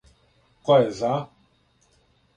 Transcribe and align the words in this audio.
Ко 0.69 0.77
је 0.79 0.89
за. 1.01 1.13